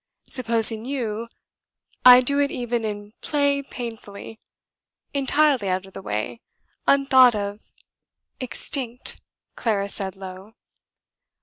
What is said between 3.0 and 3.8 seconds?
play